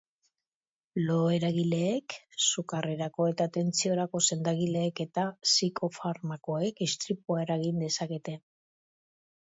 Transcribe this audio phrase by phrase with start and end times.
[1.09, 2.15] Lo-eragileek,
[2.47, 8.41] sukarrerako eta tentsiorako sendagaiek eta psikofarmakoek istripua eragin dezakete.